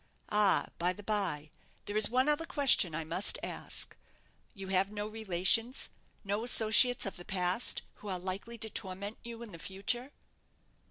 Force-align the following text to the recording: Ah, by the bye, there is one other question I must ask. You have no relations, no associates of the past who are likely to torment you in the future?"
Ah, 0.29 0.65
by 0.79 0.93
the 0.93 1.03
bye, 1.03 1.51
there 1.85 1.95
is 1.95 2.09
one 2.09 2.27
other 2.27 2.47
question 2.47 2.95
I 2.95 3.03
must 3.03 3.37
ask. 3.43 3.95
You 4.55 4.69
have 4.69 4.91
no 4.91 5.05
relations, 5.05 5.89
no 6.23 6.43
associates 6.43 7.05
of 7.05 7.17
the 7.17 7.23
past 7.23 7.83
who 8.01 8.07
are 8.07 8.17
likely 8.17 8.57
to 8.57 8.69
torment 8.71 9.19
you 9.23 9.43
in 9.43 9.51
the 9.51 9.59
future?" 9.59 10.11